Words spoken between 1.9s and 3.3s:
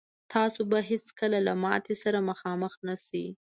سره مخ نه شئ.